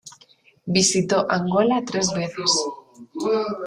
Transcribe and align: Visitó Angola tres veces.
Visitó 0.65 1.27
Angola 1.29 1.83
tres 1.85 2.11
veces. 2.11 2.51